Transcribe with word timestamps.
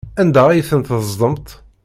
Anda 0.21 0.41
ay 0.49 0.61
ten-teddzemt? 0.69 1.47